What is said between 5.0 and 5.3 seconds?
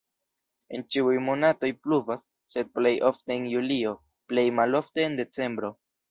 en